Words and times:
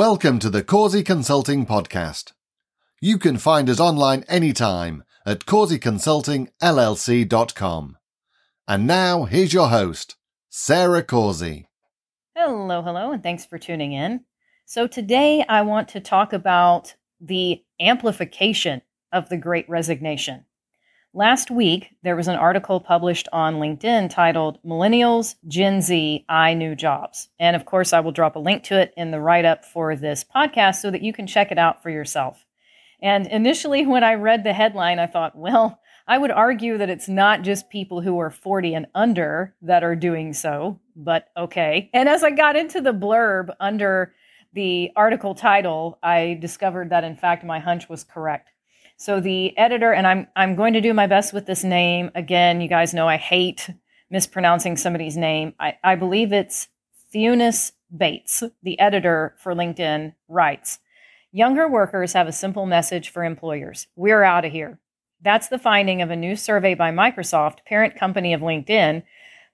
Welcome 0.00 0.38
to 0.38 0.48
the 0.48 0.62
Causey 0.62 1.02
Consulting 1.02 1.66
Podcast. 1.66 2.32
You 3.02 3.18
can 3.18 3.36
find 3.36 3.68
us 3.68 3.78
online 3.78 4.24
anytime 4.28 5.04
at 5.26 5.40
causeyconsultingllc.com. 5.40 7.98
And 8.66 8.86
now, 8.86 9.24
here's 9.24 9.52
your 9.52 9.68
host, 9.68 10.16
Sarah 10.48 11.02
Causey. 11.02 11.68
Hello, 12.34 12.80
hello, 12.80 13.12
and 13.12 13.22
thanks 13.22 13.44
for 13.44 13.58
tuning 13.58 13.92
in. 13.92 14.24
So, 14.64 14.86
today 14.86 15.44
I 15.46 15.60
want 15.60 15.90
to 15.90 16.00
talk 16.00 16.32
about 16.32 16.94
the 17.20 17.62
amplification 17.78 18.80
of 19.12 19.28
the 19.28 19.36
Great 19.36 19.68
Resignation. 19.68 20.46
Last 21.12 21.50
week, 21.50 21.96
there 22.04 22.14
was 22.14 22.28
an 22.28 22.36
article 22.36 22.78
published 22.78 23.26
on 23.32 23.56
LinkedIn 23.56 24.10
titled 24.10 24.62
Millennials, 24.62 25.34
Gen 25.48 25.82
Z, 25.82 26.24
Eye 26.28 26.54
New 26.54 26.76
Jobs. 26.76 27.28
And 27.40 27.56
of 27.56 27.64
course, 27.64 27.92
I 27.92 27.98
will 27.98 28.12
drop 28.12 28.36
a 28.36 28.38
link 28.38 28.62
to 28.64 28.78
it 28.78 28.94
in 28.96 29.10
the 29.10 29.20
write 29.20 29.44
up 29.44 29.64
for 29.64 29.96
this 29.96 30.24
podcast 30.24 30.76
so 30.76 30.88
that 30.88 31.02
you 31.02 31.12
can 31.12 31.26
check 31.26 31.50
it 31.50 31.58
out 31.58 31.82
for 31.82 31.90
yourself. 31.90 32.46
And 33.02 33.26
initially, 33.26 33.84
when 33.86 34.04
I 34.04 34.14
read 34.14 34.44
the 34.44 34.52
headline, 34.52 35.00
I 35.00 35.06
thought, 35.06 35.34
well, 35.34 35.80
I 36.06 36.16
would 36.16 36.30
argue 36.30 36.78
that 36.78 36.90
it's 36.90 37.08
not 37.08 37.42
just 37.42 37.70
people 37.70 38.00
who 38.00 38.20
are 38.20 38.30
40 38.30 38.74
and 38.74 38.86
under 38.94 39.56
that 39.62 39.82
are 39.82 39.96
doing 39.96 40.32
so, 40.32 40.78
but 40.94 41.26
okay. 41.36 41.90
And 41.92 42.08
as 42.08 42.22
I 42.22 42.30
got 42.30 42.54
into 42.54 42.80
the 42.80 42.94
blurb 42.94 43.52
under 43.58 44.14
the 44.52 44.92
article 44.94 45.34
title, 45.34 45.98
I 46.04 46.38
discovered 46.40 46.90
that 46.90 47.02
in 47.02 47.16
fact 47.16 47.44
my 47.44 47.58
hunch 47.58 47.88
was 47.88 48.04
correct. 48.04 48.50
So 49.00 49.18
the 49.18 49.56
editor, 49.56 49.94
and 49.94 50.06
I'm 50.06 50.26
I'm 50.36 50.54
going 50.56 50.74
to 50.74 50.80
do 50.82 50.92
my 50.92 51.06
best 51.06 51.32
with 51.32 51.46
this 51.46 51.64
name. 51.64 52.10
Again, 52.14 52.60
you 52.60 52.68
guys 52.68 52.92
know 52.92 53.08
I 53.08 53.16
hate 53.16 53.70
mispronouncing 54.10 54.76
somebody's 54.76 55.16
name. 55.16 55.54
I, 55.58 55.78
I 55.82 55.94
believe 55.94 56.34
it's 56.34 56.68
Theunis 57.10 57.72
Bates, 57.96 58.42
the 58.62 58.78
editor 58.78 59.34
for 59.38 59.54
LinkedIn, 59.54 60.14
writes 60.28 60.80
Younger 61.32 61.66
workers 61.66 62.12
have 62.12 62.28
a 62.28 62.32
simple 62.32 62.66
message 62.66 63.08
for 63.08 63.24
employers. 63.24 63.86
We're 63.96 64.22
out 64.22 64.44
of 64.44 64.52
here. 64.52 64.78
That's 65.22 65.48
the 65.48 65.58
finding 65.58 66.02
of 66.02 66.10
a 66.10 66.16
new 66.16 66.36
survey 66.36 66.74
by 66.74 66.90
Microsoft, 66.90 67.64
parent 67.64 67.96
company 67.96 68.34
of 68.34 68.42
LinkedIn, 68.42 69.02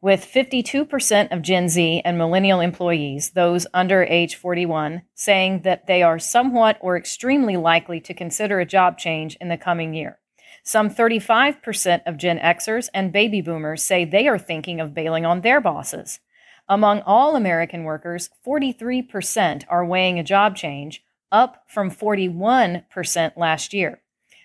with 0.00 0.24
52% 0.24 1.32
of 1.32 1.42
Gen 1.42 1.68
Z 1.68 2.02
and 2.04 2.18
millennial 2.18 2.60
employees, 2.60 3.30
those 3.30 3.66
under 3.72 4.04
age 4.04 4.36
41, 4.36 5.02
saying 5.14 5.62
that 5.62 5.86
they 5.86 6.02
are 6.02 6.18
somewhat 6.18 6.78
or 6.80 6.96
extremely 6.96 7.56
likely 7.56 8.00
to 8.00 8.14
consider 8.14 8.60
a 8.60 8.66
job 8.66 8.98
change 8.98 9.36
in 9.40 9.48
the 9.48 9.56
coming 9.56 9.94
year. 9.94 10.18
Some 10.62 10.90
35% 10.90 12.02
of 12.06 12.16
Gen 12.16 12.38
Xers 12.38 12.88
and 12.92 13.12
baby 13.12 13.40
boomers 13.40 13.82
say 13.82 14.04
they 14.04 14.28
are 14.28 14.38
thinking 14.38 14.80
of 14.80 14.94
bailing 14.94 15.24
on 15.24 15.40
their 15.40 15.60
bosses. 15.60 16.20
Among 16.68 17.00
all 17.02 17.36
American 17.36 17.84
workers, 17.84 18.30
43% 18.44 19.64
are 19.68 19.86
weighing 19.86 20.18
a 20.18 20.24
job 20.24 20.56
change, 20.56 21.04
up 21.30 21.62
from 21.68 21.90
41% 21.90 23.36
last 23.36 23.72
year. 23.72 24.00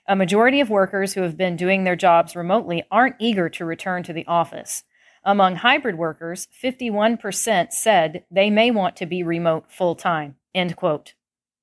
A 0.08 0.16
majority 0.16 0.60
of 0.60 0.70
workers 0.70 1.14
who 1.14 1.22
have 1.22 1.38
been 1.38 1.56
doing 1.56 1.84
their 1.84 1.96
jobs 1.96 2.36
remotely 2.36 2.84
aren't 2.92 3.16
eager 3.20 3.50
to 3.50 3.66
return 3.66 4.04
to 4.04 4.14
the 4.14 4.26
office. 4.28 4.84
Among 5.24 5.58
hybrid 5.58 5.98
workers, 5.98 6.48
51% 6.64 7.72
said 7.72 8.26
they 8.32 8.50
may 8.50 8.72
want 8.72 8.96
to 8.98 9.06
be 9.06 9.22
remote 9.22 9.66
full 9.70 9.96
time. 9.96 10.36
End 10.56 10.76
quote. 10.76 11.14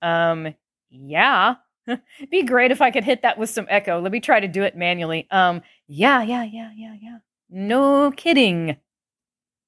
Um, 0.01 0.55
yeah. 0.91 1.57
be 2.31 2.43
great 2.45 2.71
if 2.71 2.81
I 2.81 2.91
could 2.91 3.05
hit 3.05 3.23
that 3.23 3.39
with 3.39 3.51
some 3.51 3.67
echo. 3.69 4.01
Let 4.01 4.13
me 4.13 4.21
try 4.21 4.41
to 4.41 4.49
do 4.49 4.63
it 4.63 4.77
manually. 4.77 5.27
Um, 5.31 5.63
yeah, 5.89 6.23
yeah, 6.23 6.45
yeah, 6.45 6.71
yeah, 6.77 6.95
yeah. 7.01 7.19
No 7.51 8.13
kidding. 8.13 8.77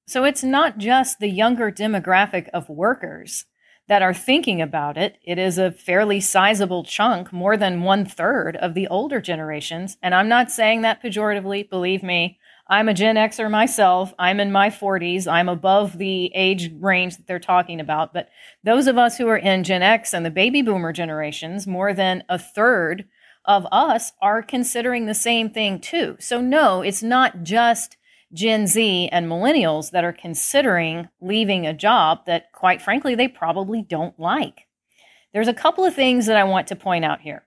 So 0.07 0.23
it's 0.23 0.43
not 0.43 0.77
just 0.77 1.19
the 1.19 1.29
younger 1.29 1.71
demographic 1.71 2.47
of 2.49 2.69
workers 2.69 3.45
that 3.87 4.01
are 4.01 4.13
thinking 4.13 4.61
about 4.61 4.97
it. 4.97 5.17
It 5.23 5.37
is 5.37 5.57
a 5.57 5.71
fairly 5.71 6.21
sizable 6.21 6.83
chunk, 6.83 7.33
more 7.33 7.57
than 7.57 7.83
one 7.83 8.05
third 8.05 8.55
of 8.57 8.73
the 8.73 8.87
older 8.87 9.19
generations. 9.19 9.97
And 10.01 10.15
I'm 10.15 10.29
not 10.29 10.51
saying 10.51 10.81
that 10.81 11.03
pejoratively, 11.03 11.69
believe 11.69 12.03
me. 12.03 12.39
I'm 12.71 12.87
a 12.87 12.93
Gen 12.93 13.17
Xer 13.17 13.51
myself. 13.51 14.13
I'm 14.17 14.39
in 14.39 14.49
my 14.49 14.69
40s. 14.69 15.27
I'm 15.27 15.49
above 15.49 15.97
the 15.97 16.31
age 16.33 16.71
range 16.79 17.17
that 17.17 17.27
they're 17.27 17.37
talking 17.37 17.81
about. 17.81 18.13
But 18.13 18.29
those 18.63 18.87
of 18.87 18.97
us 18.97 19.17
who 19.17 19.27
are 19.27 19.37
in 19.37 19.65
Gen 19.65 19.83
X 19.83 20.13
and 20.13 20.25
the 20.25 20.31
baby 20.31 20.61
boomer 20.61 20.93
generations, 20.93 21.67
more 21.67 21.93
than 21.93 22.23
a 22.29 22.39
third 22.39 23.09
of 23.43 23.67
us 23.73 24.13
are 24.21 24.41
considering 24.41 25.05
the 25.05 25.13
same 25.13 25.49
thing 25.49 25.81
too. 25.81 26.15
So, 26.21 26.39
no, 26.39 26.81
it's 26.81 27.03
not 27.03 27.43
just 27.43 27.97
Gen 28.33 28.67
Z 28.67 29.09
and 29.11 29.27
millennials 29.27 29.91
that 29.91 30.05
are 30.05 30.13
considering 30.13 31.09
leaving 31.19 31.67
a 31.67 31.73
job 31.73 32.25
that, 32.25 32.53
quite 32.53 32.81
frankly, 32.81 33.15
they 33.15 33.27
probably 33.27 33.81
don't 33.81 34.17
like. 34.17 34.65
There's 35.33 35.49
a 35.49 35.53
couple 35.53 35.83
of 35.83 35.93
things 35.93 36.25
that 36.27 36.37
I 36.37 36.45
want 36.45 36.67
to 36.67 36.77
point 36.77 37.03
out 37.03 37.19
here. 37.19 37.43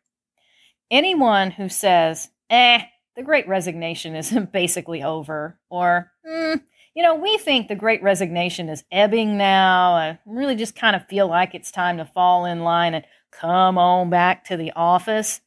Anyone 0.91 1.53
who 1.53 1.71
says, 1.71 2.29
eh, 2.51 2.83
the 3.17 3.23
great 3.23 3.47
resignation 3.49 4.15
is 4.15 4.31
basically 4.53 5.03
over, 5.03 5.59
or, 5.71 6.11
mm, 6.27 6.61
you 6.95 7.03
know, 7.03 7.15
we 7.15 7.39
think 7.39 7.69
the 7.69 7.75
great 7.75 8.03
resignation 8.03 8.69
is 8.69 8.85
ebbing 8.93 9.37
now. 9.37 9.95
I 9.95 10.19
really 10.27 10.55
just 10.55 10.77
kind 10.77 10.95
of 10.95 11.07
feel 11.09 11.27
like 11.27 11.55
it's 11.55 11.73
time 11.73 11.99
to 11.99 12.05
fall 12.05 12.45
in 12.45 12.61
line 12.61 12.95
and 12.95 13.05
come 13.33 13.79
on 13.79 14.11
back 14.11 14.45
to 14.45 14.57
the 14.57 14.73
office. 14.77 15.41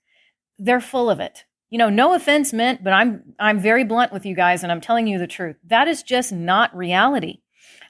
They're 0.58 0.82
full 0.82 1.10
of 1.10 1.20
it. 1.20 1.46
You 1.70 1.78
know, 1.78 1.90
no 1.90 2.14
offense 2.14 2.54
meant, 2.54 2.84
but 2.84 2.94
I'm 2.94 3.34
I'm 3.40 3.60
very 3.60 3.84
blunt 3.84 4.14
with 4.14 4.26
you 4.26 4.36
guys 4.36 4.64
and 4.64 4.72
I'm 4.72 4.82
telling 4.82 5.08
you 5.08 5.20
the 5.20 5.28
truth. 5.28 5.58
That 5.66 5.88
is 5.88 6.02
just 6.02 6.32
not 6.32 6.76
reality. 6.76 7.40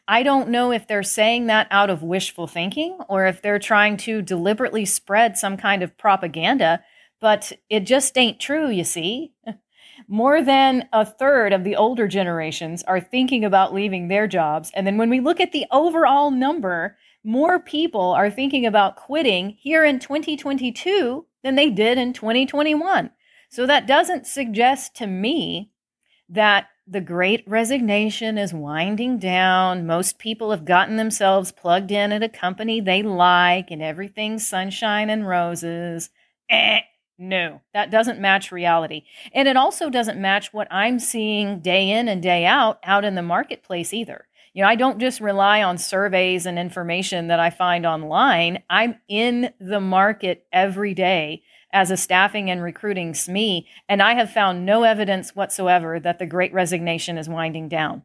I 0.07 0.23
don't 0.23 0.49
know 0.49 0.71
if 0.71 0.87
they're 0.87 1.03
saying 1.03 1.47
that 1.47 1.67
out 1.69 1.89
of 1.89 2.01
wishful 2.01 2.47
thinking 2.47 2.97
or 3.09 3.25
if 3.25 3.41
they're 3.41 3.59
trying 3.59 3.97
to 3.97 4.21
deliberately 4.21 4.85
spread 4.85 5.37
some 5.37 5.57
kind 5.57 5.83
of 5.83 5.97
propaganda, 5.97 6.83
but 7.19 7.51
it 7.69 7.81
just 7.81 8.17
ain't 8.17 8.39
true, 8.39 8.69
you 8.69 8.83
see. 8.83 9.33
more 10.07 10.41
than 10.41 10.87
a 10.93 11.05
third 11.05 11.51
of 11.53 11.63
the 11.63 11.75
older 11.75 12.07
generations 12.07 12.83
are 12.83 12.99
thinking 12.99 13.43
about 13.43 13.73
leaving 13.73 14.07
their 14.07 14.27
jobs. 14.27 14.71
And 14.73 14.87
then 14.87 14.97
when 14.97 15.09
we 15.09 15.19
look 15.19 15.39
at 15.39 15.51
the 15.51 15.65
overall 15.71 16.31
number, 16.31 16.97
more 17.23 17.59
people 17.59 18.11
are 18.11 18.31
thinking 18.31 18.65
about 18.65 18.95
quitting 18.95 19.57
here 19.59 19.83
in 19.83 19.99
2022 19.99 21.25
than 21.43 21.55
they 21.55 21.69
did 21.69 21.97
in 21.97 22.13
2021. 22.13 23.11
So 23.49 23.65
that 23.65 23.87
doesn't 23.87 24.27
suggest 24.27 24.95
to 24.95 25.07
me 25.07 25.71
that 26.29 26.67
the 26.87 27.01
great 27.01 27.43
resignation 27.45 28.37
is 28.37 28.53
winding 28.53 29.19
down. 29.19 29.85
Most 29.85 30.19
people 30.19 30.51
have 30.51 30.63
gotten 30.63 30.95
themselves 30.95 31.51
plugged 31.51 31.91
in 31.91 32.13
at 32.13 32.23
a 32.23 32.29
company 32.29 32.79
they 32.79 33.03
like 33.03 33.71
and 33.71 33.81
everything's 33.81 34.47
sunshine 34.47 35.09
and 35.09 35.27
roses. 35.27 36.09
Eh, 36.49 36.79
no, 37.17 37.61
that 37.73 37.91
doesn't 37.91 38.19
match 38.19 38.51
reality. 38.51 39.03
And 39.33 39.47
it 39.47 39.57
also 39.57 39.89
doesn't 39.89 40.21
match 40.21 40.53
what 40.53 40.67
I'm 40.71 40.99
seeing 40.99 41.59
day 41.59 41.89
in 41.89 42.07
and 42.07 42.21
day 42.21 42.45
out 42.45 42.79
out 42.83 43.05
in 43.05 43.15
the 43.15 43.21
marketplace 43.21 43.93
either. 43.93 44.27
You 44.53 44.63
know, 44.63 44.69
I 44.69 44.75
don't 44.75 44.99
just 44.99 45.19
rely 45.19 45.61
on 45.61 45.77
surveys 45.77 46.45
and 46.45 46.57
information 46.57 47.27
that 47.27 47.39
I 47.39 47.49
find 47.49 47.85
online. 47.85 48.63
I'm 48.69 48.95
in 49.07 49.53
the 49.59 49.79
market 49.79 50.47
every 50.51 50.93
day 50.93 51.43
as 51.71 51.91
a 51.91 51.97
staffing 51.97 52.49
and 52.49 52.63
recruiting 52.63 53.13
SME, 53.13 53.65
and 53.87 54.01
I 54.01 54.15
have 54.15 54.31
found 54.31 54.65
no 54.65 54.83
evidence 54.83 55.35
whatsoever 55.35 55.99
that 55.99 56.17
the 56.17 56.25
great 56.25 56.53
resignation 56.53 57.17
is 57.17 57.29
winding 57.29 57.67
down. 57.67 58.03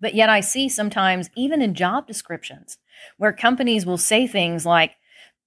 But 0.00 0.14
yet 0.14 0.28
I 0.28 0.40
see 0.40 0.68
sometimes, 0.68 1.30
even 1.36 1.60
in 1.62 1.74
job 1.74 2.06
descriptions, 2.06 2.78
where 3.16 3.32
companies 3.32 3.84
will 3.84 3.98
say 3.98 4.26
things 4.26 4.64
like, 4.64 4.96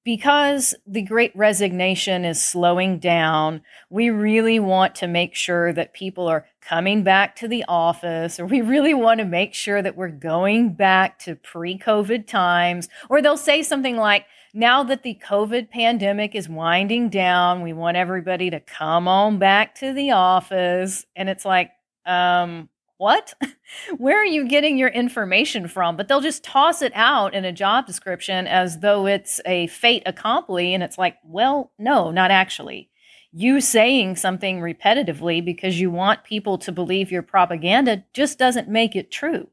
because 0.03 0.73
the 0.87 1.01
great 1.01 1.31
resignation 1.35 2.25
is 2.25 2.43
slowing 2.43 2.97
down, 2.97 3.61
we 3.89 4.09
really 4.09 4.59
want 4.59 4.95
to 4.95 5.07
make 5.07 5.35
sure 5.35 5.71
that 5.73 5.93
people 5.93 6.27
are 6.27 6.45
coming 6.61 7.03
back 7.03 7.35
to 7.37 7.47
the 7.47 7.63
office, 7.67 8.39
or 8.39 8.45
we 8.45 8.61
really 8.61 8.93
want 8.93 9.19
to 9.19 9.25
make 9.25 9.53
sure 9.53 9.81
that 9.81 9.95
we're 9.95 10.09
going 10.09 10.73
back 10.73 11.19
to 11.19 11.35
pre 11.35 11.77
COVID 11.77 12.27
times. 12.27 12.89
Or 13.09 13.21
they'll 13.21 13.37
say 13.37 13.61
something 13.61 13.97
like, 13.97 14.25
now 14.53 14.83
that 14.83 15.03
the 15.03 15.19
COVID 15.23 15.69
pandemic 15.69 16.35
is 16.35 16.49
winding 16.49 17.09
down, 17.09 17.61
we 17.61 17.73
want 17.73 17.95
everybody 17.95 18.49
to 18.49 18.59
come 18.59 19.07
on 19.07 19.39
back 19.39 19.75
to 19.75 19.93
the 19.93 20.11
office. 20.11 21.05
And 21.15 21.29
it's 21.29 21.45
like, 21.45 21.71
um, 22.05 22.69
what? 23.01 23.33
Where 23.97 24.21
are 24.21 24.25
you 24.25 24.47
getting 24.47 24.77
your 24.77 24.89
information 24.89 25.67
from? 25.67 25.97
But 25.97 26.07
they'll 26.07 26.21
just 26.21 26.43
toss 26.43 26.83
it 26.83 26.91
out 26.93 27.33
in 27.33 27.45
a 27.45 27.51
job 27.51 27.87
description 27.87 28.45
as 28.45 28.77
though 28.77 29.07
it's 29.07 29.41
a 29.43 29.65
fait 29.67 30.03
accompli. 30.05 30.75
And 30.75 30.83
it's 30.83 30.99
like, 30.99 31.17
well, 31.23 31.71
no, 31.79 32.11
not 32.11 32.29
actually. 32.29 32.91
You 33.31 33.59
saying 33.59 34.17
something 34.17 34.59
repetitively 34.59 35.43
because 35.43 35.79
you 35.79 35.89
want 35.89 36.23
people 36.23 36.59
to 36.59 36.71
believe 36.71 37.11
your 37.11 37.23
propaganda 37.23 38.03
just 38.13 38.37
doesn't 38.37 38.69
make 38.69 38.95
it 38.95 39.09
true. 39.09 39.47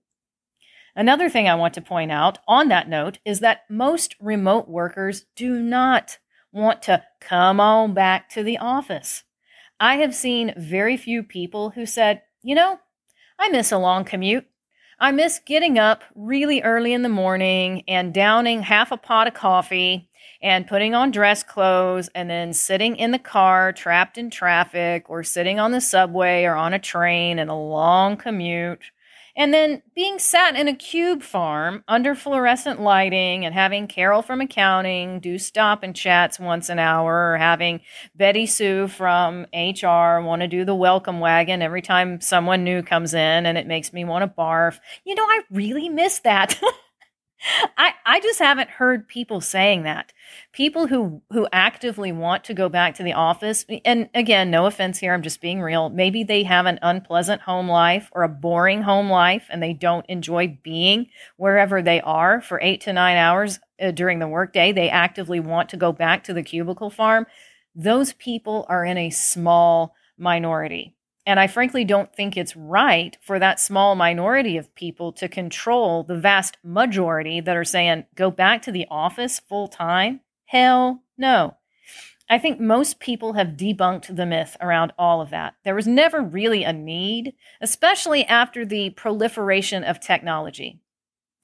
Another 0.94 1.30
thing 1.30 1.48
I 1.48 1.54
want 1.54 1.72
to 1.74 1.80
point 1.80 2.12
out 2.12 2.40
on 2.46 2.68
that 2.68 2.86
note 2.86 3.18
is 3.24 3.40
that 3.40 3.62
most 3.70 4.14
remote 4.20 4.68
workers 4.68 5.24
do 5.36 5.58
not 5.58 6.18
want 6.52 6.82
to 6.82 7.02
come 7.18 7.60
on 7.60 7.94
back 7.94 8.28
to 8.30 8.42
the 8.42 8.58
office. 8.58 9.22
I 9.80 9.96
have 9.96 10.14
seen 10.14 10.52
very 10.58 10.98
few 10.98 11.22
people 11.22 11.70
who 11.70 11.86
said, 11.86 12.20
you 12.42 12.54
know, 12.54 12.80
I 13.38 13.50
miss 13.50 13.70
a 13.70 13.78
long 13.78 14.04
commute. 14.04 14.46
I 15.00 15.12
miss 15.12 15.38
getting 15.38 15.78
up 15.78 16.02
really 16.16 16.60
early 16.62 16.92
in 16.92 17.02
the 17.02 17.08
morning 17.08 17.84
and 17.86 18.12
downing 18.12 18.62
half 18.62 18.90
a 18.90 18.96
pot 18.96 19.28
of 19.28 19.34
coffee 19.34 20.10
and 20.42 20.66
putting 20.66 20.92
on 20.92 21.12
dress 21.12 21.44
clothes 21.44 22.08
and 22.16 22.28
then 22.28 22.52
sitting 22.52 22.96
in 22.96 23.12
the 23.12 23.18
car 23.18 23.72
trapped 23.72 24.18
in 24.18 24.28
traffic 24.28 25.08
or 25.08 25.22
sitting 25.22 25.60
on 25.60 25.70
the 25.70 25.80
subway 25.80 26.44
or 26.44 26.56
on 26.56 26.74
a 26.74 26.80
train 26.80 27.38
in 27.38 27.48
a 27.48 27.58
long 27.58 28.16
commute 28.16 28.80
and 29.38 29.54
then 29.54 29.82
being 29.94 30.18
sat 30.18 30.56
in 30.56 30.66
a 30.66 30.74
cube 30.74 31.22
farm 31.22 31.84
under 31.86 32.16
fluorescent 32.16 32.80
lighting 32.80 33.44
and 33.44 33.54
having 33.54 33.86
Carol 33.86 34.20
from 34.20 34.40
accounting 34.40 35.20
do 35.20 35.38
stop 35.38 35.84
and 35.84 35.94
chats 35.94 36.40
once 36.40 36.68
an 36.68 36.80
hour, 36.80 37.32
or 37.32 37.38
having 37.38 37.80
Betty 38.16 38.46
Sue 38.46 38.88
from 38.88 39.46
HR 39.54 40.20
want 40.20 40.42
to 40.42 40.48
do 40.48 40.64
the 40.64 40.74
welcome 40.74 41.20
wagon 41.20 41.62
every 41.62 41.82
time 41.82 42.20
someone 42.20 42.64
new 42.64 42.82
comes 42.82 43.14
in 43.14 43.46
and 43.46 43.56
it 43.56 43.68
makes 43.68 43.92
me 43.92 44.04
want 44.04 44.22
to 44.24 44.28
barf. 44.28 44.80
You 45.04 45.14
know, 45.14 45.24
I 45.24 45.42
really 45.50 45.88
miss 45.88 46.18
that. 46.20 46.60
I, 47.76 47.94
I 48.04 48.20
just 48.20 48.40
haven't 48.40 48.70
heard 48.70 49.06
people 49.06 49.40
saying 49.40 49.84
that. 49.84 50.12
People 50.52 50.88
who 50.88 51.22
who 51.30 51.46
actively 51.52 52.10
want 52.10 52.44
to 52.44 52.54
go 52.54 52.68
back 52.68 52.96
to 52.96 53.02
the 53.02 53.12
office, 53.12 53.64
and 53.84 54.08
again, 54.14 54.50
no 54.50 54.66
offense 54.66 54.98
here, 54.98 55.14
I'm 55.14 55.22
just 55.22 55.40
being 55.40 55.60
real. 55.60 55.88
Maybe 55.88 56.24
they 56.24 56.42
have 56.42 56.66
an 56.66 56.78
unpleasant 56.82 57.42
home 57.42 57.68
life 57.68 58.10
or 58.12 58.24
a 58.24 58.28
boring 58.28 58.82
home 58.82 59.08
life, 59.08 59.46
and 59.50 59.62
they 59.62 59.72
don't 59.72 60.06
enjoy 60.08 60.58
being 60.62 61.08
wherever 61.36 61.80
they 61.80 62.00
are 62.00 62.40
for 62.40 62.60
eight 62.60 62.80
to 62.82 62.92
nine 62.92 63.16
hours 63.16 63.60
uh, 63.80 63.92
during 63.92 64.18
the 64.18 64.28
workday. 64.28 64.72
They 64.72 64.90
actively 64.90 65.40
want 65.40 65.68
to 65.70 65.76
go 65.76 65.92
back 65.92 66.24
to 66.24 66.34
the 66.34 66.42
cubicle 66.42 66.90
farm. 66.90 67.26
Those 67.74 68.12
people 68.14 68.66
are 68.68 68.84
in 68.84 68.98
a 68.98 69.10
small 69.10 69.94
minority. 70.18 70.94
And 71.28 71.38
I 71.38 71.46
frankly 71.46 71.84
don't 71.84 72.10
think 72.10 72.38
it's 72.38 72.56
right 72.56 73.14
for 73.20 73.38
that 73.38 73.60
small 73.60 73.94
minority 73.94 74.56
of 74.56 74.74
people 74.74 75.12
to 75.12 75.28
control 75.28 76.02
the 76.02 76.18
vast 76.18 76.56
majority 76.64 77.42
that 77.42 77.54
are 77.54 77.66
saying, 77.66 78.06
go 78.14 78.30
back 78.30 78.62
to 78.62 78.72
the 78.72 78.86
office 78.90 79.38
full 79.38 79.68
time. 79.68 80.20
Hell 80.46 81.02
no. 81.18 81.58
I 82.30 82.38
think 82.38 82.60
most 82.60 82.98
people 82.98 83.34
have 83.34 83.58
debunked 83.58 84.16
the 84.16 84.24
myth 84.24 84.56
around 84.58 84.94
all 84.98 85.20
of 85.20 85.28
that. 85.28 85.52
There 85.66 85.74
was 85.74 85.86
never 85.86 86.22
really 86.22 86.64
a 86.64 86.72
need, 86.72 87.34
especially 87.60 88.24
after 88.24 88.64
the 88.64 88.88
proliferation 88.88 89.84
of 89.84 90.00
technology. 90.00 90.80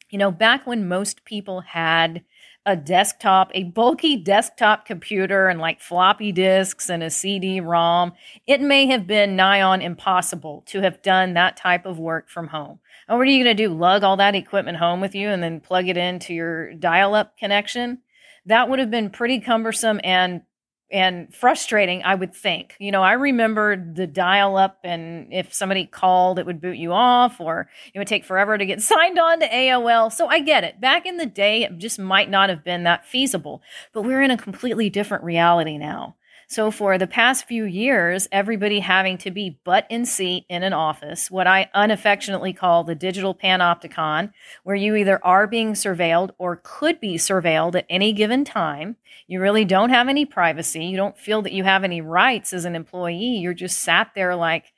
You 0.08 0.16
know, 0.16 0.31
back 0.31 0.66
when 0.66 0.88
most 0.88 1.26
people 1.26 1.60
had 1.60 2.25
a 2.66 2.76
desktop, 2.76 3.50
a 3.55 3.64
bulky 3.64 4.16
desktop 4.16 4.87
computer 4.87 5.49
and 5.49 5.61
like 5.61 5.81
floppy 5.81 6.32
disks 6.32 6.88
and 6.88 7.02
a 7.02 7.11
CD 7.11 7.61
ROM, 7.61 8.12
it 8.46 8.61
may 8.61 8.87
have 8.87 9.06
been 9.06 9.37
nigh 9.37 9.61
on 9.61 9.82
impossible 9.82 10.62
to 10.66 10.81
have 10.81 11.02
done 11.02 11.34
that 11.34 11.56
type 11.56 11.84
of 11.84 11.99
work 11.99 12.28
from 12.31 12.49
home. 12.49 12.78
And 13.06 13.19
what 13.19 13.26
are 13.26 13.31
you 13.31 13.44
going 13.44 13.55
to 13.56 13.62
do? 13.62 13.75
Lug 13.75 14.02
all 14.02 14.16
that 14.16 14.34
equipment 14.34 14.78
home 14.78 15.00
with 15.00 15.14
you 15.14 15.28
and 15.28 15.43
then 15.43 15.61
plug 15.61 15.88
it 15.88 15.99
into 15.99 16.32
your 16.32 16.72
dial 16.75 17.14
up 17.14 17.37
connection? 17.37 17.99
That 18.46 18.69
would 18.69 18.78
have 18.78 18.90
been 18.90 19.10
pretty 19.10 19.40
cumbersome 19.40 20.00
and 20.02 20.43
and 20.90 21.34
frustrating, 21.34 22.02
I 22.04 22.14
would 22.14 22.34
think. 22.34 22.76
You 22.78 22.92
know, 22.92 23.02
I 23.02 23.12
remember 23.12 23.76
the 23.76 24.06
dial 24.06 24.56
up, 24.56 24.78
and 24.84 25.32
if 25.32 25.52
somebody 25.52 25.86
called, 25.86 26.38
it 26.38 26.46
would 26.46 26.60
boot 26.60 26.76
you 26.76 26.92
off, 26.92 27.40
or 27.40 27.69
it 27.92 27.98
would 27.98 28.08
take 28.08 28.25
forever 28.25 28.56
to 28.56 28.66
get 28.66 28.82
signed 28.82 29.19
on 29.19 29.40
to 29.40 29.48
AOL. 29.48 30.12
So 30.12 30.26
I 30.26 30.40
get 30.40 30.64
it. 30.64 30.81
Back 30.81 31.06
in 31.06 31.16
the 31.16 31.26
day, 31.26 31.64
it 31.64 31.78
just 31.78 31.98
might 31.98 32.31
not 32.31 32.48
have 32.48 32.64
been 32.64 32.84
that 32.84 33.06
feasible, 33.06 33.62
but 33.92 34.02
we're 34.02 34.22
in 34.22 34.31
a 34.31 34.36
completely 34.36 34.90
different 34.90 35.25
reality 35.25 35.78
now. 35.78 36.16
So, 36.55 36.71
for 36.71 36.99
the 36.99 37.09
past 37.09 37.49
few 37.49 37.65
years, 37.65 38.29
everybody 38.31 38.79
having 38.79 39.19
to 39.19 39.33
be 39.33 39.59
butt 39.65 39.89
in 39.91 40.06
seat 40.06 40.47
in 40.49 40.62
an 40.62 40.73
office, 40.73 41.29
what 41.29 41.49
I 41.49 41.69
unaffectionately 41.75 42.53
call 42.53 42.85
the 42.85 42.95
digital 42.95 43.35
panopticon, 43.35 44.31
where 44.62 44.77
you 44.77 44.95
either 44.95 45.19
are 45.27 45.49
being 45.49 45.73
surveilled 45.73 46.31
or 46.39 46.61
could 46.62 47.01
be 47.01 47.17
surveilled 47.17 47.75
at 47.75 47.87
any 47.91 48.12
given 48.12 48.45
time. 48.45 48.95
You 49.27 49.41
really 49.41 49.65
don't 49.65 49.91
have 49.91 50.06
any 50.06 50.25
privacy. 50.25 50.85
You 50.85 50.97
don't 50.97 51.19
feel 51.19 51.43
that 51.43 51.51
you 51.51 51.65
have 51.65 51.83
any 51.83 52.01
rights 52.01 52.53
as 52.53 52.65
an 52.65 52.77
employee. 52.77 53.37
You're 53.39 53.53
just 53.53 53.81
sat 53.81 54.12
there 54.15 54.37
like 54.37 54.73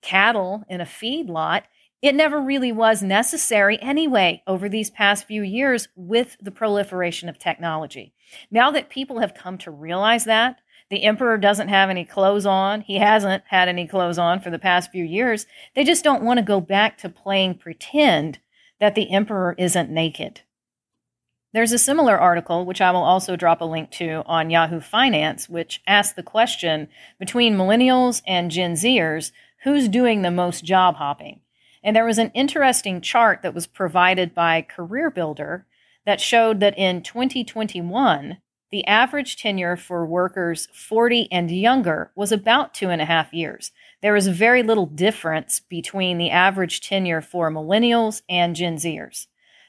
cattle 0.00 0.64
in 0.68 0.80
a 0.80 0.84
feedlot. 0.84 1.62
It 2.02 2.16
never 2.16 2.40
really 2.40 2.72
was 2.72 3.00
necessary 3.00 3.80
anyway 3.80 4.42
over 4.48 4.68
these 4.68 4.90
past 4.90 5.26
few 5.26 5.44
years 5.44 5.86
with 5.94 6.36
the 6.42 6.50
proliferation 6.50 7.28
of 7.28 7.38
technology. 7.38 8.12
Now 8.50 8.72
that 8.72 8.88
people 8.88 9.20
have 9.20 9.34
come 9.34 9.56
to 9.58 9.70
realize 9.70 10.24
that, 10.24 10.58
the 10.92 11.04
emperor 11.04 11.38
doesn't 11.38 11.68
have 11.68 11.88
any 11.88 12.04
clothes 12.04 12.44
on. 12.44 12.82
He 12.82 12.96
hasn't 12.96 13.44
had 13.46 13.66
any 13.66 13.86
clothes 13.86 14.18
on 14.18 14.40
for 14.40 14.50
the 14.50 14.58
past 14.58 14.90
few 14.90 15.02
years. 15.02 15.46
They 15.74 15.84
just 15.84 16.04
don't 16.04 16.22
want 16.22 16.36
to 16.36 16.44
go 16.44 16.60
back 16.60 16.98
to 16.98 17.08
playing 17.08 17.54
pretend 17.54 18.40
that 18.78 18.94
the 18.94 19.10
emperor 19.10 19.54
isn't 19.56 19.88
naked. 19.88 20.42
There's 21.54 21.72
a 21.72 21.78
similar 21.78 22.18
article, 22.18 22.66
which 22.66 22.82
I 22.82 22.90
will 22.90 23.04
also 23.04 23.36
drop 23.36 23.62
a 23.62 23.64
link 23.64 23.90
to 23.92 24.22
on 24.26 24.50
Yahoo 24.50 24.80
Finance, 24.80 25.48
which 25.48 25.80
asks 25.86 26.14
the 26.14 26.22
question 26.22 26.88
between 27.18 27.56
millennials 27.56 28.20
and 28.26 28.50
Gen 28.50 28.74
Zers, 28.74 29.32
who's 29.64 29.88
doing 29.88 30.20
the 30.20 30.30
most 30.30 30.62
job 30.62 30.96
hopping? 30.96 31.40
And 31.82 31.96
there 31.96 32.04
was 32.04 32.18
an 32.18 32.32
interesting 32.34 33.00
chart 33.00 33.40
that 33.40 33.54
was 33.54 33.66
provided 33.66 34.34
by 34.34 34.60
Career 34.60 35.10
Builder 35.10 35.64
that 36.04 36.20
showed 36.20 36.60
that 36.60 36.76
in 36.76 37.02
2021, 37.02 38.36
the 38.72 38.86
average 38.86 39.36
tenure 39.36 39.76
for 39.76 40.06
workers 40.06 40.66
40 40.72 41.28
and 41.30 41.50
younger 41.50 42.10
was 42.16 42.32
about 42.32 42.72
two 42.72 42.88
and 42.88 43.02
a 43.02 43.04
half 43.04 43.32
years. 43.32 43.70
There 44.00 44.16
is 44.16 44.26
very 44.26 44.62
little 44.62 44.86
difference 44.86 45.60
between 45.60 46.16
the 46.16 46.30
average 46.30 46.80
tenure 46.80 47.20
for 47.20 47.52
millennials 47.52 48.22
and 48.30 48.56
Gen 48.56 48.76
Zers. 48.76 49.26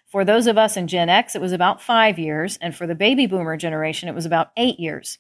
For 0.08 0.24
those 0.24 0.48
of 0.48 0.58
us 0.58 0.78
in 0.78 0.88
Gen 0.88 1.10
X, 1.10 1.36
it 1.36 1.42
was 1.42 1.52
about 1.52 1.82
five 1.82 2.18
years, 2.18 2.58
and 2.62 2.74
for 2.74 2.88
the 2.88 2.96
baby 2.96 3.28
boomer 3.28 3.58
generation, 3.58 4.08
it 4.08 4.16
was 4.16 4.26
about 4.26 4.52
eight 4.56 4.80
years. 4.80 5.20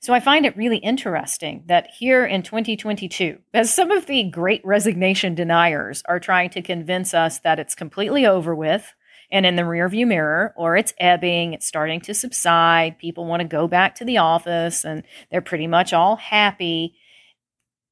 So 0.00 0.12
I 0.12 0.18
find 0.18 0.44
it 0.44 0.56
really 0.56 0.78
interesting 0.78 1.62
that 1.66 1.90
here 1.96 2.24
in 2.24 2.42
2022, 2.42 3.38
as 3.54 3.72
some 3.72 3.90
of 3.90 4.06
the 4.06 4.24
great 4.24 4.62
resignation 4.64 5.34
deniers 5.34 6.02
are 6.06 6.18
trying 6.18 6.50
to 6.50 6.62
convince 6.62 7.14
us 7.14 7.38
that 7.40 7.60
it's 7.60 7.74
completely 7.74 8.26
over 8.26 8.54
with, 8.54 8.94
and 9.32 9.46
in 9.46 9.56
the 9.56 9.62
rearview 9.62 10.06
mirror, 10.06 10.52
or 10.56 10.76
it's 10.76 10.92
ebbing, 10.98 11.52
it's 11.52 11.66
starting 11.66 12.00
to 12.02 12.14
subside. 12.14 12.98
People 12.98 13.26
want 13.26 13.40
to 13.42 13.48
go 13.48 13.68
back 13.68 13.94
to 13.96 14.04
the 14.04 14.18
office 14.18 14.84
and 14.84 15.04
they're 15.30 15.40
pretty 15.40 15.66
much 15.66 15.92
all 15.92 16.16
happy. 16.16 16.94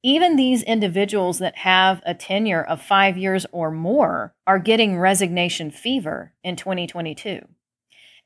Even 0.03 0.35
these 0.35 0.63
individuals 0.63 1.39
that 1.39 1.57
have 1.57 2.01
a 2.05 2.13
tenure 2.13 2.63
of 2.63 2.81
five 2.81 3.17
years 3.17 3.45
or 3.51 3.71
more 3.71 4.33
are 4.47 4.59
getting 4.59 4.97
resignation 4.97 5.71
fever 5.71 6.33
in 6.43 6.55
2022. 6.55 7.41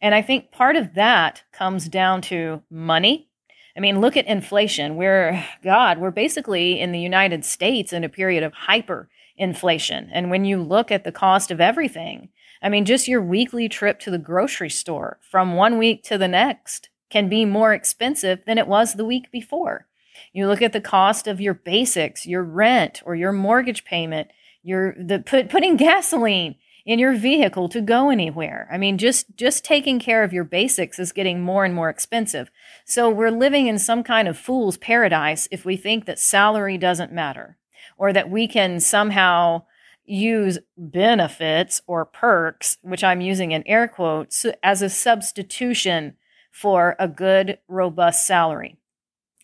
And 0.01 0.13
I 0.13 0.21
think 0.21 0.51
part 0.51 0.75
of 0.75 0.95
that 0.95 1.43
comes 1.51 1.87
down 1.87 2.21
to 2.23 2.61
money. 2.69 3.29
I 3.75 3.79
mean, 3.79 4.01
look 4.01 4.17
at 4.17 4.27
inflation. 4.27 4.97
We're, 4.97 5.43
God, 5.63 5.97
we're 5.97 6.11
basically 6.11 6.79
in 6.79 6.91
the 6.91 6.99
United 6.99 7.45
States 7.45 7.93
in 7.93 8.03
a 8.03 8.09
period 8.09 8.43
of 8.43 8.53
hyper 8.53 9.09
inflation. 9.37 10.09
And 10.11 10.29
when 10.29 10.45
you 10.45 10.61
look 10.61 10.91
at 10.91 11.03
the 11.03 11.11
cost 11.11 11.49
of 11.51 11.61
everything, 11.61 12.29
I 12.63 12.69
mean, 12.69 12.85
just 12.85 13.09
your 13.09 13.21
weekly 13.21 13.67
trip 13.67 13.99
to 13.99 14.09
the 14.09 14.17
grocery 14.17 14.69
store 14.69 15.19
from 15.29 15.55
one 15.55 15.77
week 15.77 16.01
to 16.05 16.17
the 16.17 16.29
next 16.29 16.89
can 17.09 17.27
be 17.27 17.43
more 17.43 17.73
expensive 17.73 18.43
than 18.45 18.57
it 18.57 18.67
was 18.67 18.93
the 18.93 19.05
week 19.05 19.29
before. 19.31 19.85
You 20.31 20.47
look 20.47 20.61
at 20.61 20.71
the 20.71 20.81
cost 20.81 21.27
of 21.27 21.41
your 21.41 21.53
basics, 21.53 22.25
your 22.25 22.43
rent 22.43 23.03
or 23.05 23.15
your 23.15 23.33
mortgage 23.33 23.83
payment, 23.83 24.29
your 24.63 24.95
the 24.97 25.19
put, 25.19 25.49
putting 25.49 25.75
gasoline 25.75 26.55
in 26.85 26.99
your 26.99 27.13
vehicle 27.13 27.67
to 27.69 27.81
go 27.81 28.09
anywhere. 28.09 28.67
I 28.71 28.77
mean, 28.77 28.97
just 28.97 29.35
just 29.35 29.65
taking 29.65 29.99
care 29.99 30.23
of 30.23 30.33
your 30.33 30.43
basics 30.45 30.99
is 30.99 31.11
getting 31.11 31.41
more 31.41 31.65
and 31.65 31.75
more 31.75 31.89
expensive. 31.89 32.49
So 32.85 33.09
we're 33.09 33.31
living 33.31 33.67
in 33.67 33.77
some 33.77 34.03
kind 34.03 34.27
of 34.27 34.37
fool's 34.37 34.77
paradise 34.77 35.47
if 35.51 35.65
we 35.65 35.75
think 35.75 36.05
that 36.05 36.19
salary 36.19 36.77
doesn't 36.77 37.11
matter 37.11 37.57
or 37.97 38.13
that 38.13 38.29
we 38.29 38.47
can 38.47 38.79
somehow 38.79 39.63
use 40.05 40.59
benefits 40.77 41.81
or 41.87 42.05
perks, 42.05 42.77
which 42.81 43.03
I'm 43.03 43.21
using 43.21 43.51
in 43.51 43.65
air 43.67 43.87
quotes, 43.87 44.45
as 44.61 44.81
a 44.81 44.89
substitution 44.89 46.15
for 46.51 46.95
a 46.99 47.07
good, 47.07 47.57
robust 47.67 48.27
salary. 48.27 48.77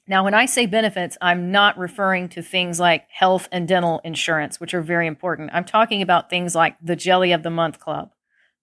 Now, 0.07 0.23
when 0.23 0.33
I 0.33 0.47
say 0.47 0.65
benefits, 0.65 1.17
I'm 1.21 1.51
not 1.51 1.77
referring 1.77 2.29
to 2.29 2.41
things 2.41 2.79
like 2.79 3.05
health 3.11 3.47
and 3.51 3.67
dental 3.67 4.01
insurance, 4.03 4.59
which 4.59 4.73
are 4.73 4.81
very 4.81 5.05
important. 5.05 5.51
I'm 5.53 5.65
talking 5.65 6.01
about 6.01 6.29
things 6.29 6.55
like 6.55 6.77
the 6.81 6.95
Jelly 6.95 7.31
of 7.31 7.43
the 7.43 7.51
Month 7.51 7.79
Club, 7.79 8.11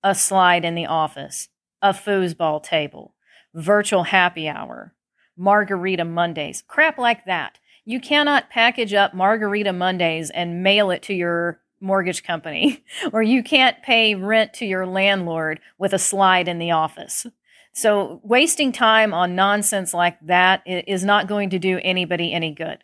a 0.03 0.15
slide 0.15 0.65
in 0.65 0.75
the 0.75 0.87
office, 0.87 1.49
a 1.81 1.91
foosball 1.91 2.62
table, 2.62 3.15
virtual 3.55 4.05
happy 4.05 4.49
hour, 4.49 4.95
margarita 5.37 6.05
Mondays, 6.05 6.65
crap 6.67 6.99
like 6.99 7.25
that. 7.26 7.59
You 7.85 8.00
cannot 8.00 8.50
package 8.50 8.93
up 8.93 9.15
Margarita 9.15 9.73
Mondays 9.73 10.31
and 10.31 10.65
mail 10.65 10.91
it 10.91 11.03
to 11.03 11.15
your 11.15 11.61
mortgage 11.80 12.23
company, 12.23 12.85
or 13.12 13.23
you 13.23 13.42
can't 13.42 13.83
pay 13.83 14.14
rent 14.14 14.52
to 14.54 14.66
your 14.66 14.87
landlord 14.87 15.61
with 15.78 15.92
a 15.92 15.99
slide 15.99 16.49
in 16.49 16.59
the 16.59 16.71
office. 16.71 17.26
So, 17.73 18.21
wasting 18.23 18.73
time 18.73 19.12
on 19.12 19.35
nonsense 19.35 19.92
like 19.92 20.18
that 20.23 20.62
is 20.66 21.04
not 21.04 21.28
going 21.28 21.50
to 21.50 21.59
do 21.59 21.78
anybody 21.83 22.33
any 22.33 22.50
good. 22.50 22.78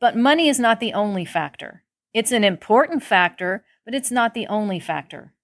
But 0.00 0.16
money 0.16 0.48
is 0.48 0.58
not 0.58 0.80
the 0.80 0.94
only 0.94 1.26
factor. 1.26 1.82
It's 2.14 2.32
an 2.32 2.44
important 2.44 3.02
factor, 3.02 3.64
but 3.84 3.94
it's 3.94 4.10
not 4.10 4.32
the 4.32 4.46
only 4.46 4.80
factor. 4.80 5.34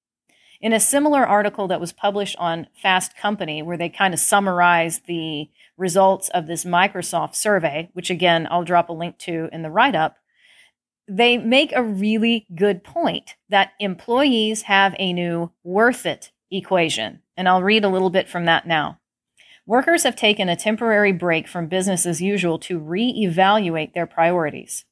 In 0.62 0.72
a 0.72 0.80
similar 0.80 1.26
article 1.26 1.68
that 1.68 1.80
was 1.80 1.92
published 1.92 2.36
on 2.38 2.68
Fast 2.74 3.16
Company, 3.16 3.62
where 3.62 3.76
they 3.76 3.88
kind 3.88 4.14
of 4.14 4.20
summarized 4.20 5.06
the 5.06 5.50
results 5.76 6.28
of 6.30 6.46
this 6.46 6.64
Microsoft 6.64 7.34
survey, 7.34 7.90
which 7.92 8.08
again, 8.08 8.48
I'll 8.50 8.64
drop 8.64 8.88
a 8.88 8.92
link 8.92 9.18
to 9.18 9.48
in 9.52 9.62
the 9.62 9.70
write 9.70 9.96
up, 9.96 10.16
they 11.08 11.36
make 11.36 11.72
a 11.72 11.82
really 11.82 12.46
good 12.54 12.84
point 12.84 13.34
that 13.48 13.72
employees 13.80 14.62
have 14.62 14.94
a 14.98 15.12
new 15.12 15.50
worth 15.64 16.06
it 16.06 16.30
equation. 16.50 17.20
And 17.36 17.48
I'll 17.48 17.62
read 17.62 17.84
a 17.84 17.88
little 17.88 18.10
bit 18.10 18.28
from 18.28 18.44
that 18.44 18.66
now. 18.66 18.98
Workers 19.66 20.02
have 20.02 20.16
taken 20.16 20.48
a 20.48 20.56
temporary 20.56 21.12
break 21.12 21.48
from 21.48 21.68
business 21.68 22.04
as 22.04 22.20
usual 22.20 22.58
to 22.60 22.78
re-evaluate 22.78 23.94
their 23.94 24.06
priorities. 24.06 24.84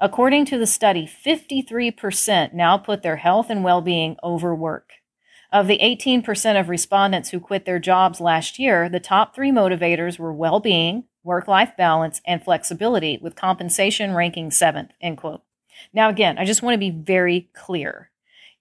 According 0.00 0.46
to 0.46 0.58
the 0.58 0.66
study, 0.66 1.06
53% 1.06 2.52
now 2.52 2.76
put 2.76 3.02
their 3.02 3.16
health 3.16 3.50
and 3.50 3.62
well-being 3.62 4.16
over 4.22 4.54
work. 4.54 4.90
Of 5.52 5.68
the 5.68 5.78
18% 5.78 6.58
of 6.58 6.68
respondents 6.68 7.30
who 7.30 7.40
quit 7.40 7.64
their 7.64 7.78
jobs 7.78 8.20
last 8.20 8.58
year, 8.58 8.88
the 8.88 9.00
top 9.00 9.34
three 9.34 9.50
motivators 9.50 10.18
were 10.18 10.32
well-being, 10.32 11.04
work-life 11.22 11.76
balance, 11.78 12.20
and 12.26 12.42
flexibility, 12.42 13.18
with 13.22 13.36
compensation 13.36 14.14
ranking 14.14 14.50
seventh, 14.50 14.90
end 15.00 15.18
quote. 15.18 15.42
Now, 15.92 16.08
again, 16.08 16.38
I 16.38 16.44
just 16.44 16.62
want 16.62 16.74
to 16.74 16.78
be 16.78 16.90
very 16.90 17.48
clear. 17.54 18.10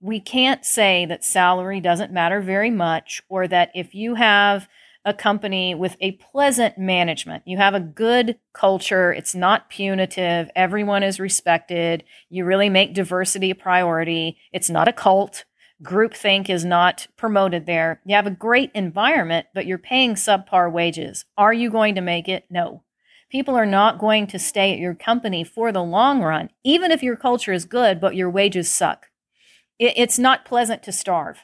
We 0.01 0.19
can't 0.19 0.65
say 0.65 1.05
that 1.05 1.24
salary 1.24 1.79
doesn't 1.79 2.12
matter 2.12 2.41
very 2.41 2.72
much 2.72 3.24
or 3.29 3.48
that 3.48 3.72
if 3.74 3.95
you 3.95 4.15
have 4.15 4.67
a 5.05 5.13
company 5.13 5.75
with 5.75 5.95
a 6.00 6.13
pleasant 6.13 6.77
management, 6.77 7.43
you 7.45 7.57
have 7.57 7.75
a 7.75 7.79
good 7.79 8.38
culture, 8.53 9.13
it's 9.13 9.36
not 9.36 9.69
punitive, 9.69 10.50
everyone 10.55 11.03
is 11.03 11.19
respected, 11.19 12.03
you 12.29 12.43
really 12.43 12.69
make 12.69 12.93
diversity 12.93 13.51
a 13.51 13.55
priority, 13.55 14.38
it's 14.51 14.69
not 14.69 14.88
a 14.88 14.93
cult, 14.93 15.45
groupthink 15.84 16.50
is 16.50 16.65
not 16.65 17.07
promoted 17.17 17.65
there. 17.65 18.01
You 18.05 18.15
have 18.15 18.27
a 18.27 18.31
great 18.31 18.72
environment, 18.74 19.48
but 19.53 19.65
you're 19.65 19.77
paying 19.77 20.15
subpar 20.15 20.72
wages. 20.72 21.25
Are 21.38 21.53
you 21.53 21.69
going 21.69 21.95
to 21.95 22.01
make 22.01 22.27
it? 22.27 22.45
No. 22.50 22.81
People 23.36 23.58
are 23.58 23.65
not 23.65 24.00
going 24.00 24.27
to 24.27 24.39
stay 24.39 24.72
at 24.72 24.80
your 24.80 24.96
company 24.96 25.44
for 25.44 25.74
the 25.74 25.84
long 25.84 26.22
run, 26.22 26.51
even 26.63 26.89
if 26.89 27.04
your 27.04 27.18
culture 27.18 27.51
is 27.51 27.65
good, 27.65 28.00
but 28.00 28.15
your 28.15 28.30
wages 28.30 28.72
suck. 28.72 29.08
It's 29.77 30.18
not 30.18 30.46
pleasant 30.46 30.84
to 30.84 30.94
starve. 30.94 31.39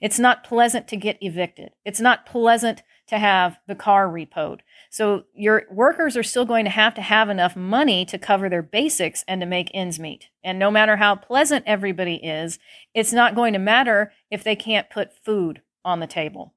It's 0.00 0.18
not 0.18 0.42
pleasant 0.42 0.88
to 0.88 0.96
get 0.96 1.18
evicted. 1.20 1.72
It's 1.84 2.00
not 2.00 2.24
pleasant 2.24 2.82
to 3.08 3.18
have 3.18 3.58
the 3.68 3.74
car 3.74 4.08
repoed. 4.08 4.60
So 4.88 5.24
your 5.34 5.64
workers 5.70 6.16
are 6.16 6.22
still 6.22 6.46
going 6.46 6.64
to 6.64 6.70
have 6.70 6.94
to 6.94 7.02
have 7.02 7.28
enough 7.28 7.56
money 7.56 8.06
to 8.06 8.16
cover 8.16 8.48
their 8.48 8.62
basics 8.62 9.22
and 9.28 9.42
to 9.42 9.46
make 9.46 9.70
ends 9.74 10.00
meet. 10.00 10.30
And 10.42 10.58
no 10.58 10.70
matter 10.70 10.96
how 10.96 11.14
pleasant 11.14 11.66
everybody 11.66 12.24
is, 12.24 12.58
it's 12.94 13.12
not 13.12 13.34
going 13.34 13.52
to 13.52 13.58
matter 13.58 14.14
if 14.30 14.42
they 14.42 14.56
can't 14.56 14.88
put 14.88 15.12
food 15.12 15.60
on 15.84 16.00
the 16.00 16.06
table. 16.06 16.54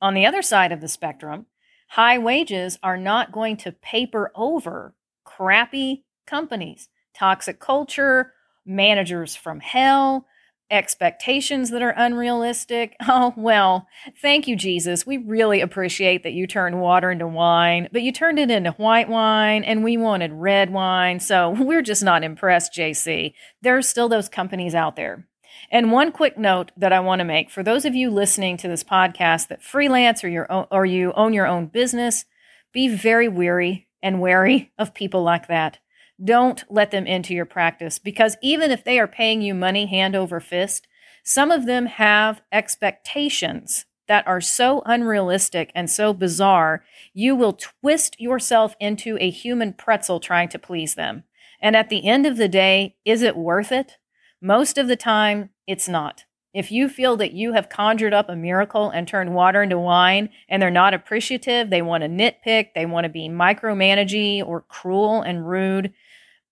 On 0.00 0.14
the 0.14 0.26
other 0.26 0.42
side 0.42 0.72
of 0.72 0.80
the 0.80 0.88
spectrum, 0.88 1.46
high 1.92 2.16
wages 2.16 2.78
are 2.82 2.96
not 2.96 3.32
going 3.32 3.54
to 3.54 3.70
paper 3.70 4.32
over 4.34 4.94
crappy 5.24 6.02
companies, 6.26 6.88
toxic 7.14 7.60
culture, 7.60 8.32
managers 8.64 9.36
from 9.36 9.60
hell, 9.60 10.26
expectations 10.70 11.68
that 11.68 11.82
are 11.82 11.94
unrealistic. 11.94 12.96
Oh, 13.06 13.34
well, 13.36 13.86
thank 14.22 14.48
you, 14.48 14.56
Jesus. 14.56 15.04
We 15.04 15.18
really 15.18 15.60
appreciate 15.60 16.22
that 16.22 16.32
you 16.32 16.46
turned 16.46 16.80
water 16.80 17.10
into 17.10 17.26
wine, 17.26 17.90
but 17.92 18.00
you 18.00 18.10
turned 18.10 18.38
it 18.38 18.50
into 18.50 18.70
white 18.72 19.10
wine 19.10 19.62
and 19.62 19.84
we 19.84 19.98
wanted 19.98 20.32
red 20.32 20.72
wine. 20.72 21.20
So 21.20 21.50
we're 21.58 21.82
just 21.82 22.02
not 22.02 22.24
impressed, 22.24 22.72
JC. 22.72 23.34
There 23.60 23.76
are 23.76 23.82
still 23.82 24.08
those 24.08 24.30
companies 24.30 24.74
out 24.74 24.96
there. 24.96 25.28
And 25.70 25.92
one 25.92 26.12
quick 26.12 26.36
note 26.36 26.72
that 26.76 26.92
I 26.92 27.00
want 27.00 27.20
to 27.20 27.24
make 27.24 27.50
for 27.50 27.62
those 27.62 27.84
of 27.84 27.94
you 27.94 28.10
listening 28.10 28.56
to 28.58 28.68
this 28.68 28.84
podcast 28.84 29.48
that 29.48 29.62
freelance 29.62 30.22
or, 30.22 30.28
your 30.28 30.50
own, 30.50 30.66
or 30.70 30.84
you 30.84 31.12
own 31.12 31.32
your 31.32 31.46
own 31.46 31.66
business, 31.66 32.24
be 32.72 32.88
very 32.88 33.28
weary 33.28 33.88
and 34.02 34.20
wary 34.20 34.72
of 34.78 34.94
people 34.94 35.22
like 35.22 35.48
that. 35.48 35.78
Don't 36.22 36.64
let 36.68 36.90
them 36.90 37.06
into 37.06 37.34
your 37.34 37.46
practice 37.46 37.98
because 37.98 38.36
even 38.42 38.70
if 38.70 38.84
they 38.84 38.98
are 38.98 39.08
paying 39.08 39.42
you 39.42 39.54
money 39.54 39.86
hand 39.86 40.14
over 40.14 40.40
fist, 40.40 40.86
some 41.24 41.50
of 41.50 41.66
them 41.66 41.86
have 41.86 42.42
expectations 42.50 43.86
that 44.08 44.26
are 44.26 44.40
so 44.40 44.82
unrealistic 44.84 45.70
and 45.74 45.88
so 45.88 46.12
bizarre, 46.12 46.84
you 47.14 47.34
will 47.34 47.52
twist 47.54 48.20
yourself 48.20 48.74
into 48.80 49.16
a 49.20 49.30
human 49.30 49.72
pretzel 49.72 50.20
trying 50.20 50.48
to 50.48 50.58
please 50.58 50.96
them. 50.96 51.24
And 51.60 51.76
at 51.76 51.88
the 51.88 52.06
end 52.06 52.26
of 52.26 52.36
the 52.36 52.48
day, 52.48 52.96
is 53.04 53.22
it 53.22 53.36
worth 53.36 53.70
it? 53.70 53.98
Most 54.44 54.76
of 54.76 54.88
the 54.88 54.96
time, 54.96 55.50
it's 55.68 55.88
not. 55.88 56.24
If 56.52 56.72
you 56.72 56.88
feel 56.88 57.16
that 57.18 57.32
you 57.32 57.52
have 57.52 57.68
conjured 57.68 58.12
up 58.12 58.28
a 58.28 58.34
miracle 58.34 58.90
and 58.90 59.06
turned 59.06 59.36
water 59.36 59.62
into 59.62 59.78
wine 59.78 60.30
and 60.48 60.60
they're 60.60 60.68
not 60.68 60.94
appreciative, 60.94 61.70
they 61.70 61.80
want 61.80 62.02
to 62.02 62.08
nitpick, 62.08 62.70
they 62.74 62.84
want 62.84 63.04
to 63.04 63.08
be 63.08 63.28
micromanagey 63.28 64.44
or 64.44 64.62
cruel 64.62 65.22
and 65.22 65.48
rude, 65.48 65.92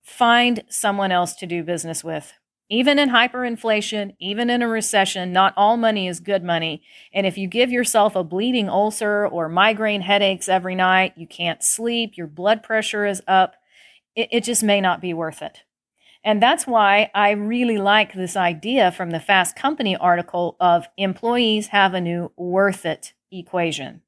find 0.05 0.63
someone 0.69 1.11
else 1.11 1.35
to 1.35 1.47
do 1.47 1.65
business 1.65 2.05
with. 2.05 2.33
Even 2.69 3.01
in 3.01 3.11
hyperinflation, 3.11 4.15
even 4.21 4.51
in 4.51 4.63
a 4.63 4.69
recession, 4.69 5.33
not 5.33 5.53
all 5.57 5.77
money 5.77 6.07
is 6.07 6.21
good 6.21 6.45
money. 6.45 6.83
And 7.13 7.27
if 7.27 7.37
you 7.37 7.49
give 7.49 7.73
yourself 7.73 8.15
a 8.15 8.23
bleeding 8.23 8.69
ulcer 8.69 9.27
or 9.27 9.49
migraine 9.49 10.03
headaches 10.03 10.49
every 10.49 10.77
night, 10.77 11.15
you 11.17 11.27
can't 11.27 11.65
sleep, 11.65 12.17
your 12.17 12.29
blood 12.29 12.63
pressure 12.63 13.05
is 13.05 13.21
up, 13.27 13.57
it, 14.15 14.29
it 14.31 14.45
just 14.45 14.63
may 14.63 14.81
not 14.81 15.01
be 15.01 15.13
worth 15.13 15.43
it. 15.43 15.65
And 16.23 16.43
that's 16.43 16.67
why 16.67 17.11
I 17.15 17.31
really 17.31 17.79
like 17.79 18.13
this 18.13 18.37
idea 18.37 18.93
from 18.93 19.11
the 19.11 19.21
Fast 19.21 19.57
Company 19.57 19.97
article 19.97 20.57
of 20.61 20.87
employees 20.97 21.69
have 21.69 21.95
a 21.95 22.01
new 22.01 22.31
worth 22.37 22.85
it 22.85 23.15
equation. 23.31 24.03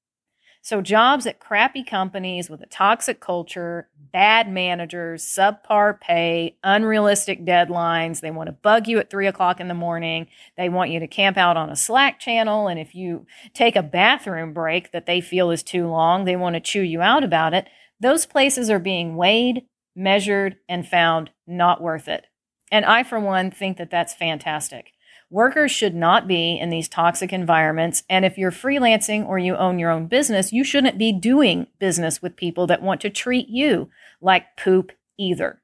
So, 0.65 0.81
jobs 0.81 1.27
at 1.27 1.41
crappy 1.41 1.83
companies 1.83 2.49
with 2.49 2.63
a 2.63 2.67
toxic 2.67 3.19
culture, 3.19 3.89
bad 4.13 4.49
managers, 4.49 5.25
subpar 5.25 6.01
pay, 6.01 6.57
unrealistic 6.63 7.45
deadlines. 7.45 8.21
They 8.21 8.31
want 8.31 8.47
to 8.47 8.53
bug 8.53 8.87
you 8.87 9.01
at 9.01 9.11
three 9.11 9.27
o'clock 9.27 9.59
in 9.59 9.67
the 9.67 9.75
morning. 9.75 10.29
They 10.57 10.69
want 10.69 10.93
you 10.93 11.01
to 11.01 11.09
camp 11.09 11.37
out 11.37 11.57
on 11.57 11.69
a 11.69 11.75
Slack 11.75 12.21
channel. 12.21 12.69
And 12.69 12.79
if 12.79 12.95
you 12.95 13.27
take 13.55 13.75
a 13.75 13.83
bathroom 13.83 14.53
break 14.53 14.93
that 14.93 15.07
they 15.07 15.21
feel 15.21 15.51
is 15.51 15.65
too 15.65 15.89
long, 15.89 16.27
they 16.27 16.37
want 16.37 16.55
to 16.55 16.61
chew 16.61 16.83
you 16.83 17.03
out 17.03 17.25
about 17.25 17.55
it. 17.55 17.67
Those 17.99 18.25
places 18.25 18.71
are 18.71 18.79
being 18.79 19.17
weighed, 19.17 19.65
measured, 19.95 20.57
and 20.69 20.87
found 20.87 21.31
not 21.47 21.81
worth 21.81 22.09
it. 22.09 22.27
And 22.71 22.85
I, 22.85 23.03
for 23.03 23.21
one, 23.21 23.51
think 23.51 23.77
that 23.77 23.91
that's 23.91 24.15
fantastic. 24.15 24.93
Workers 25.31 25.71
should 25.71 25.95
not 25.95 26.29
be 26.29 26.59
in 26.59 26.69
these 26.69 26.89
toxic 26.89 27.33
environments. 27.33 28.03
And 28.11 28.25
if 28.25 28.37
you're 28.37 28.51
freelancing 28.51 29.27
or 29.27 29.39
you 29.39 29.57
own 29.57 29.79
your 29.79 29.91
own 29.91 30.07
business, 30.07 30.53
you 30.53 30.63
shouldn't 30.63 30.99
be 30.99 31.11
doing 31.13 31.69
business 31.79 32.21
with 32.21 32.37
people 32.37 32.67
that 32.67 32.83
want 32.83 33.01
to 33.01 33.11
treat 33.11 33.49
you 33.49 33.89
like 34.21 34.57
poop 34.59 34.93
either. 35.19 35.63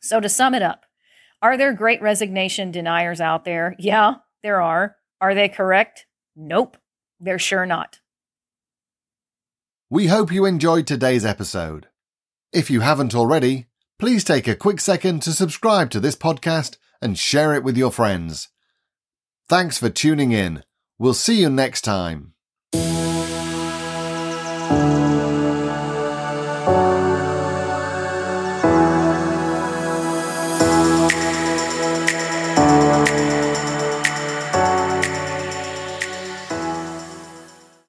So, 0.00 0.18
to 0.18 0.28
sum 0.28 0.54
it 0.54 0.62
up, 0.62 0.86
are 1.42 1.56
there 1.56 1.72
great 1.72 2.02
resignation 2.02 2.70
deniers 2.70 3.20
out 3.20 3.44
there? 3.44 3.76
Yeah, 3.78 4.16
there 4.42 4.60
are. 4.60 4.96
Are 5.20 5.34
they 5.34 5.48
correct? 5.48 6.06
Nope, 6.34 6.76
they're 7.20 7.38
sure 7.38 7.66
not. 7.66 8.00
We 9.88 10.06
hope 10.06 10.32
you 10.32 10.46
enjoyed 10.46 10.86
today's 10.86 11.24
episode. 11.24 11.88
If 12.52 12.68
you 12.68 12.80
haven't 12.80 13.14
already, 13.14 13.66
please 13.98 14.24
take 14.24 14.48
a 14.48 14.56
quick 14.56 14.80
second 14.80 15.22
to 15.22 15.32
subscribe 15.32 15.88
to 15.90 16.00
this 16.00 16.16
podcast 16.16 16.78
and 17.00 17.16
share 17.16 17.54
it 17.54 17.62
with 17.62 17.76
your 17.76 17.92
friends. 17.92 18.48
Thanks 19.48 19.78
for 19.78 19.88
tuning 19.88 20.32
in. 20.32 20.64
We'll 20.98 21.14
see 21.14 21.40
you 21.40 21.48
next 21.48 21.82
time. 21.82 22.34